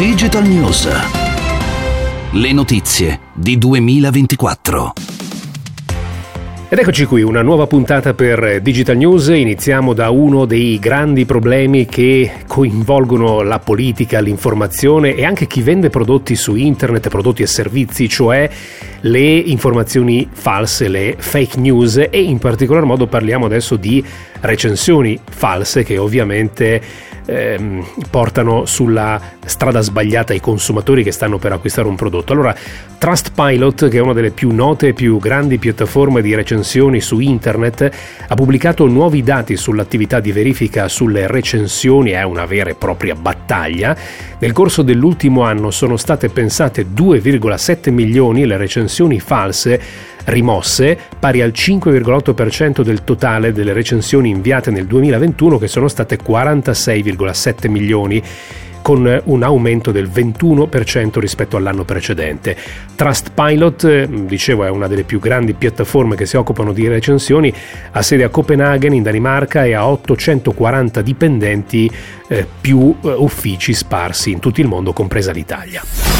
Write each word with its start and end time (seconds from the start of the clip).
Digital 0.00 0.48
News. 0.48 0.88
Le 2.32 2.52
notizie 2.54 3.20
di 3.34 3.58
2024. 3.58 4.92
Ed 6.70 6.78
eccoci 6.78 7.04
qui, 7.04 7.20
una 7.20 7.42
nuova 7.42 7.66
puntata 7.66 8.14
per 8.14 8.62
Digital 8.62 8.96
News. 8.96 9.26
Iniziamo 9.26 9.92
da 9.92 10.08
uno 10.08 10.46
dei 10.46 10.78
grandi 10.78 11.26
problemi 11.26 11.84
che 11.84 12.44
coinvolgono 12.50 13.42
la 13.42 13.60
politica, 13.60 14.18
l'informazione 14.18 15.14
e 15.14 15.24
anche 15.24 15.46
chi 15.46 15.62
vende 15.62 15.88
prodotti 15.88 16.34
su 16.34 16.56
internet, 16.56 17.08
prodotti 17.08 17.42
e 17.42 17.46
servizi, 17.46 18.08
cioè 18.08 18.50
le 19.02 19.20
informazioni 19.20 20.28
false, 20.32 20.88
le 20.88 21.14
fake 21.16 21.60
news 21.60 22.08
e 22.10 22.20
in 22.20 22.38
particolar 22.38 22.82
modo 22.84 23.06
parliamo 23.06 23.46
adesso 23.46 23.76
di 23.76 24.04
recensioni 24.40 25.16
false 25.30 25.84
che 25.84 25.96
ovviamente 25.96 26.82
ehm, 27.24 27.84
portano 28.10 28.64
sulla 28.64 29.20
strada 29.44 29.80
sbagliata 29.80 30.34
i 30.34 30.40
consumatori 30.40 31.02
che 31.04 31.12
stanno 31.12 31.38
per 31.38 31.52
acquistare 31.52 31.86
un 31.86 31.94
prodotto. 31.94 32.32
Allora, 32.32 32.54
Trustpilot, 32.98 33.88
che 33.88 33.98
è 33.98 34.00
una 34.00 34.12
delle 34.12 34.30
più 34.30 34.50
note 34.52 34.88
e 34.88 34.92
più 34.92 35.18
grandi 35.18 35.58
piattaforme 35.58 36.20
di 36.20 36.34
recensioni 36.34 37.00
su 37.00 37.20
internet, 37.20 37.90
ha 38.28 38.34
pubblicato 38.34 38.86
nuovi 38.86 39.22
dati 39.22 39.56
sull'attività 39.56 40.20
di 40.20 40.32
verifica 40.32 40.88
sulle 40.88 41.26
recensioni, 41.26 42.10
è 42.10 42.22
una 42.22 42.44
vera 42.50 42.70
e 42.70 42.74
propria 42.74 43.14
battaglia. 43.14 43.96
Nel 44.38 44.52
corso 44.52 44.82
dell'ultimo 44.82 45.42
anno 45.42 45.70
sono 45.70 45.96
state 45.96 46.28
pensate 46.30 46.86
2,7 46.92 47.92
milioni 47.92 48.44
le 48.44 48.56
recensioni 48.56 49.20
false 49.20 49.80
rimosse, 50.24 50.98
pari 51.18 51.42
al 51.42 51.52
5,8% 51.54 52.82
del 52.82 53.04
totale 53.04 53.52
delle 53.52 53.72
recensioni 53.72 54.30
inviate 54.30 54.70
nel 54.70 54.86
2021 54.86 55.58
che 55.58 55.68
sono 55.68 55.86
state 55.86 56.18
46,7 56.18 57.70
milioni 57.70 58.22
con 58.90 59.22
un 59.26 59.42
aumento 59.44 59.92
del 59.92 60.10
21% 60.12 61.20
rispetto 61.20 61.56
all'anno 61.56 61.84
precedente. 61.84 62.56
Trustpilot, 62.96 64.06
dicevo, 64.06 64.64
è 64.64 64.68
una 64.68 64.88
delle 64.88 65.04
più 65.04 65.20
grandi 65.20 65.52
piattaforme 65.52 66.16
che 66.16 66.26
si 66.26 66.36
occupano 66.36 66.72
di 66.72 66.88
recensioni, 66.88 67.54
ha 67.92 68.02
sede 68.02 68.24
a 68.24 68.30
Copenaghen 68.30 68.92
in 68.92 69.04
Danimarca 69.04 69.64
e 69.64 69.74
ha 69.74 69.88
840 69.88 71.02
dipendenti, 71.02 71.88
eh, 72.26 72.44
più 72.60 72.96
eh, 73.04 73.12
uffici 73.12 73.74
sparsi 73.74 74.32
in 74.32 74.40
tutto 74.40 74.60
il 74.60 74.66
mondo, 74.66 74.92
compresa 74.92 75.30
l'Italia. 75.30 76.19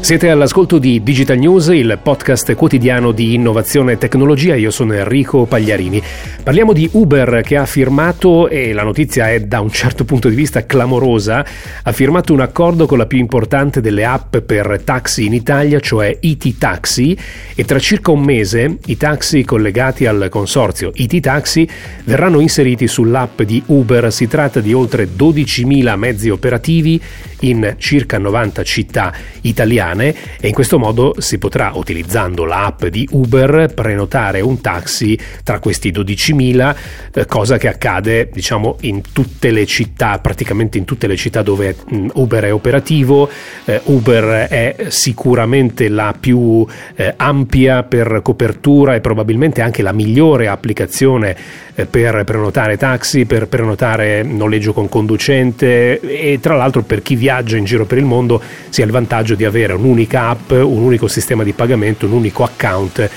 Siete 0.00 0.30
all'ascolto 0.30 0.78
di 0.78 1.02
Digital 1.02 1.36
News, 1.36 1.68
il 1.68 1.98
podcast 2.02 2.54
quotidiano 2.54 3.12
di 3.12 3.34
innovazione 3.34 3.92
e 3.92 3.98
tecnologia. 3.98 4.56
Io 4.56 4.70
sono 4.70 4.94
Enrico 4.94 5.44
Pagliarini. 5.44 6.02
Parliamo 6.42 6.72
di 6.72 6.88
Uber 6.92 7.42
che 7.44 7.56
ha 7.56 7.66
firmato, 7.66 8.48
e 8.48 8.72
la 8.72 8.82
notizia 8.82 9.30
è 9.30 9.40
da 9.40 9.60
un 9.60 9.70
certo 9.70 10.04
punto 10.04 10.28
di 10.28 10.34
vista 10.34 10.64
clamorosa, 10.64 11.44
ha 11.82 11.92
firmato 11.92 12.32
un 12.32 12.40
accordo 12.40 12.86
con 12.86 12.98
la 12.98 13.06
più 13.06 13.18
importante 13.18 13.80
delle 13.80 14.04
app 14.04 14.38
per 14.38 14.80
taxi 14.82 15.26
in 15.26 15.34
Italia, 15.34 15.78
cioè 15.78 16.16
IT 16.18 16.58
Taxi, 16.58 17.16
e 17.54 17.64
tra 17.64 17.78
circa 17.78 18.10
un 18.10 18.22
mese 18.22 18.78
i 18.86 18.96
taxi 18.96 19.44
collegati 19.44 20.06
al 20.06 20.28
consorzio 20.30 20.90
IT 20.94 21.20
Taxi 21.20 21.68
verranno 22.04 22.40
inseriti 22.40 22.88
sull'app 22.88 23.42
di 23.42 23.62
Uber. 23.66 24.10
Si 24.10 24.26
tratta 24.26 24.60
di 24.60 24.72
oltre 24.72 25.06
12.000 25.16 25.94
mezzi 25.96 26.30
operativi 26.30 27.00
in 27.40 27.74
circa 27.78 28.18
90 28.18 28.62
città 28.64 29.12
italiane 29.42 29.89
e 29.98 30.14
in 30.48 30.52
questo 30.54 30.78
modo 30.78 31.14
si 31.18 31.38
potrà, 31.38 31.72
utilizzando 31.74 32.44
l'app 32.44 32.84
di 32.86 33.08
Uber, 33.10 33.72
prenotare 33.74 34.40
un 34.40 34.60
taxi 34.60 35.18
tra 35.42 35.58
questi 35.58 35.90
12.000, 35.90 36.76
eh, 37.12 37.26
cosa 37.26 37.58
che 37.58 37.68
accade 37.68 38.28
diciamo 38.32 38.76
in 38.82 39.02
tutte 39.12 39.50
le 39.50 39.66
città, 39.66 40.18
praticamente 40.18 40.78
in 40.78 40.84
tutte 40.84 41.06
le 41.06 41.16
città 41.16 41.42
dove 41.42 41.76
mh, 41.86 42.06
Uber 42.14 42.44
è 42.44 42.52
operativo. 42.52 43.28
Eh, 43.64 43.80
Uber 43.84 44.48
è 44.48 44.86
sicuramente 44.88 45.88
la 45.88 46.14
più 46.18 46.66
eh, 46.94 47.14
ampia 47.16 47.82
per 47.82 48.20
copertura 48.22 48.94
e 48.94 49.00
probabilmente 49.00 49.62
anche 49.62 49.82
la 49.82 49.92
migliore 49.92 50.48
applicazione 50.48 51.68
per 51.88 52.24
prenotare 52.24 52.76
taxi, 52.76 53.24
per 53.24 53.48
prenotare 53.48 54.22
noleggio 54.22 54.72
con 54.72 54.88
conducente 54.88 56.00
e 56.00 56.38
tra 56.40 56.56
l'altro 56.56 56.82
per 56.82 57.02
chi 57.02 57.14
viaggia 57.14 57.56
in 57.56 57.64
giro 57.64 57.84
per 57.84 57.98
il 57.98 58.04
mondo 58.04 58.40
si 58.68 58.82
ha 58.82 58.84
il 58.84 58.90
vantaggio 58.90 59.34
di 59.34 59.44
avere 59.44 59.72
un'unica 59.80 60.28
app, 60.28 60.50
un 60.50 60.82
unico 60.82 61.08
sistema 61.08 61.42
di 61.42 61.52
pagamento, 61.52 62.06
un 62.06 62.12
unico 62.12 62.44
account 62.44 63.10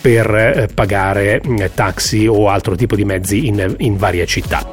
per 0.00 0.34
eh, 0.34 0.68
pagare 0.72 1.40
eh, 1.40 1.70
taxi 1.74 2.26
o 2.26 2.48
altro 2.48 2.76
tipo 2.76 2.94
di 2.94 3.04
mezzi 3.04 3.46
in, 3.46 3.74
in 3.78 3.96
varie 3.96 4.26
città. 4.26 4.68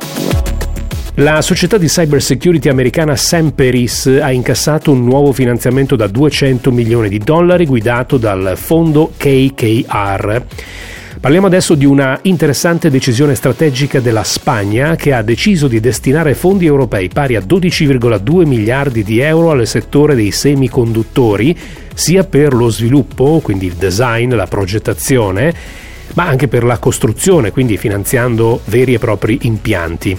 La 1.16 1.41
società 1.41 1.78
di 1.78 1.88
cybersecurity 1.88 2.69
americana 2.69 3.16
Semperis 3.16 4.19
ha 4.22 4.31
incassato 4.31 4.91
un 4.91 5.03
nuovo 5.03 5.31
finanziamento 5.34 5.96
da 5.96 6.06
200 6.06 6.72
milioni 6.72 7.09
di 7.09 7.18
dollari 7.18 7.66
guidato 7.66 8.18
dal 8.18 8.53
fondo 8.56 9.12
KKR. 9.18 10.44
Parliamo 11.19 11.47
adesso 11.47 11.73
di 11.73 11.85
una 11.85 12.19
interessante 12.23 12.91
decisione 12.91 13.33
strategica 13.33 14.00
della 14.00 14.23
Spagna 14.23 14.95
che 14.95 15.13
ha 15.13 15.23
deciso 15.23 15.67
di 15.67 15.79
destinare 15.79 16.35
fondi 16.35 16.67
europei 16.67 17.07
pari 17.07 17.35
a 17.35 17.41
12,2 17.41 18.45
miliardi 18.45 19.03
di 19.03 19.19
euro 19.19 19.50
al 19.50 19.66
settore 19.66 20.13
dei 20.13 20.29
semiconduttori, 20.29 21.57
sia 21.95 22.23
per 22.23 22.53
lo 22.53 22.69
sviluppo, 22.69 23.39
quindi 23.41 23.66
il 23.66 23.73
design, 23.73 24.35
la 24.35 24.45
progettazione, 24.45 25.51
ma 26.13 26.28
anche 26.28 26.47
per 26.47 26.63
la 26.63 26.78
costruzione, 26.78 27.51
quindi 27.51 27.78
finanziando 27.78 28.61
veri 28.66 28.94
e 28.94 28.99
propri 28.99 29.39
impianti. 29.41 30.17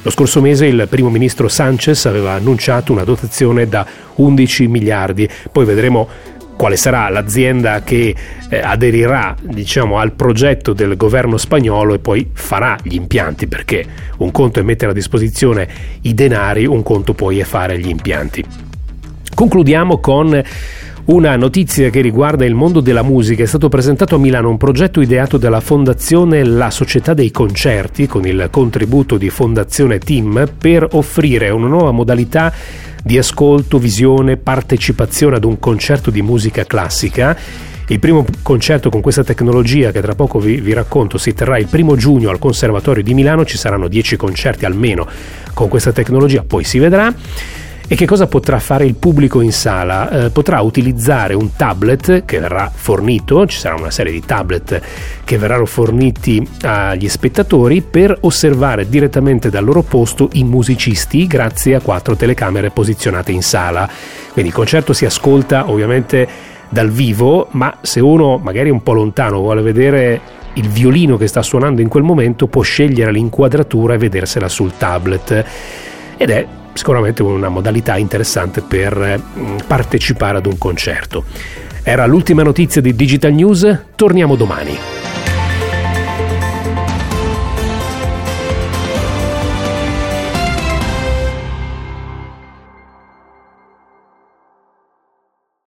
Lo 0.00 0.10
scorso 0.10 0.40
mese 0.40 0.64
il 0.64 0.86
primo 0.88 1.10
ministro 1.10 1.48
Sanchez 1.48 2.06
aveva 2.06 2.32
annunciato 2.32 2.92
una 2.92 3.04
dotazione 3.04 3.68
da 3.68 3.86
11 4.14 4.66
miliardi, 4.66 5.28
poi 5.52 5.66
vedremo 5.66 6.08
quale 6.58 6.76
sarà 6.76 7.08
l'azienda 7.08 7.82
che 7.82 8.14
eh, 8.50 8.58
aderirà 8.58 9.36
diciamo, 9.40 9.98
al 9.98 10.12
progetto 10.12 10.72
del 10.72 10.96
governo 10.96 11.36
spagnolo 11.36 11.94
e 11.94 12.00
poi 12.00 12.28
farà 12.32 12.76
gli 12.82 12.96
impianti, 12.96 13.46
perché 13.46 13.86
un 14.18 14.32
conto 14.32 14.58
è 14.58 14.62
mettere 14.64 14.90
a 14.90 14.94
disposizione 14.94 15.68
i 16.02 16.14
denari, 16.14 16.66
un 16.66 16.82
conto 16.82 17.14
poi 17.14 17.38
è 17.38 17.44
fare 17.44 17.78
gli 17.78 17.88
impianti. 17.88 18.44
Concludiamo 19.32 19.98
con 20.00 20.42
una 21.04 21.36
notizia 21.36 21.90
che 21.90 22.00
riguarda 22.00 22.44
il 22.44 22.54
mondo 22.54 22.80
della 22.80 23.02
musica. 23.02 23.44
È 23.44 23.46
stato 23.46 23.68
presentato 23.68 24.16
a 24.16 24.18
Milano 24.18 24.50
un 24.50 24.56
progetto 24.56 25.00
ideato 25.00 25.38
dalla 25.38 25.60
Fondazione 25.60 26.42
La 26.42 26.70
Società 26.70 27.14
dei 27.14 27.30
Concerti 27.30 28.08
con 28.08 28.26
il 28.26 28.48
contributo 28.50 29.16
di 29.16 29.30
Fondazione 29.30 30.00
Team 30.00 30.50
per 30.58 30.88
offrire 30.90 31.50
una 31.50 31.68
nuova 31.68 31.92
modalità 31.92 32.52
di 33.08 33.16
ascolto, 33.16 33.78
visione, 33.78 34.36
partecipazione 34.36 35.36
ad 35.36 35.44
un 35.44 35.58
concerto 35.58 36.10
di 36.10 36.20
musica 36.20 36.66
classica. 36.66 37.34
Il 37.86 38.00
primo 38.00 38.22
concerto 38.42 38.90
con 38.90 39.00
questa 39.00 39.24
tecnologia, 39.24 39.90
che 39.92 40.02
tra 40.02 40.14
poco 40.14 40.38
vi, 40.38 40.60
vi, 40.60 40.74
racconto, 40.74 41.16
si 41.16 41.32
terrà 41.32 41.56
il 41.56 41.68
primo 41.68 41.96
giugno 41.96 42.28
al 42.28 42.38
Conservatorio 42.38 43.02
di 43.02 43.14
Milano. 43.14 43.46
Ci 43.46 43.56
saranno 43.56 43.88
10 43.88 44.16
concerti 44.16 44.66
almeno 44.66 45.08
con 45.54 45.68
questa 45.68 45.90
tecnologia, 45.90 46.44
poi 46.46 46.64
si 46.64 46.78
vedrà. 46.78 47.10
E 47.90 47.96
che 47.96 48.04
cosa 48.04 48.26
potrà 48.26 48.58
fare 48.58 48.84
il 48.84 48.96
pubblico 48.96 49.40
in 49.40 49.50
sala? 49.50 50.26
Eh, 50.26 50.30
potrà 50.30 50.60
utilizzare 50.60 51.32
un 51.32 51.56
tablet 51.56 52.26
che 52.26 52.38
verrà 52.38 52.70
fornito, 52.70 53.46
ci 53.46 53.58
sarà 53.58 53.76
una 53.76 53.90
serie 53.90 54.12
di 54.12 54.20
tablet 54.20 54.82
che 55.24 55.38
verranno 55.38 55.64
forniti 55.64 56.46
agli 56.64 57.08
spettatori 57.08 57.80
per 57.80 58.14
osservare 58.20 58.90
direttamente 58.90 59.48
dal 59.48 59.64
loro 59.64 59.80
posto 59.80 60.28
i 60.32 60.44
musicisti 60.44 61.26
grazie 61.26 61.76
a 61.76 61.80
quattro 61.80 62.14
telecamere 62.14 62.68
posizionate 62.68 63.32
in 63.32 63.40
sala. 63.42 63.88
Quindi 64.32 64.50
il 64.50 64.56
concerto 64.56 64.92
si 64.92 65.06
ascolta 65.06 65.70
ovviamente 65.70 66.28
dal 66.68 66.90
vivo, 66.90 67.48
ma 67.52 67.78
se 67.80 68.00
uno 68.00 68.36
magari 68.36 68.68
un 68.68 68.82
po' 68.82 68.92
lontano 68.92 69.38
vuole 69.38 69.62
vedere 69.62 70.20
il 70.52 70.68
violino 70.68 71.16
che 71.16 71.26
sta 71.26 71.40
suonando 71.40 71.80
in 71.80 71.88
quel 71.88 72.02
momento 72.02 72.48
può 72.48 72.60
scegliere 72.60 73.12
l'inquadratura 73.12 73.94
e 73.94 73.98
vedersela 73.98 74.48
sul 74.50 74.76
tablet. 74.76 75.44
Ed 76.18 76.30
è 76.30 76.46
sicuramente 76.78 77.24
una 77.24 77.48
modalità 77.48 77.96
interessante 77.96 78.60
per 78.62 79.20
mm, 79.36 79.56
partecipare 79.66 80.38
ad 80.38 80.46
un 80.46 80.56
concerto. 80.56 81.24
Era 81.82 82.06
l'ultima 82.06 82.44
notizia 82.44 82.80
di 82.80 82.94
Digital 82.94 83.32
News, 83.32 83.78
torniamo 83.96 84.36
domani. 84.36 84.97